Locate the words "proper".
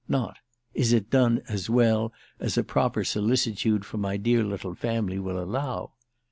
2.63-3.03